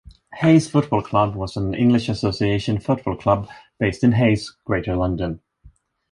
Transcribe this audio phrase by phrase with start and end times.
[0.33, 3.47] Hayes Football Club was an English association football club
[3.79, 5.39] based in Hayes, Greater London.